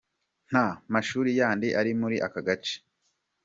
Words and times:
Nta 0.49 0.65
mashuri 0.93 1.29
yandi 1.39 1.67
ari 1.79 1.91
muri 2.01 2.17
aka 2.27 2.41
gace. 2.47 2.75